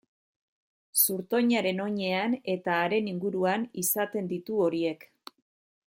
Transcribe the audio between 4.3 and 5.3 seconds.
ditu horiek.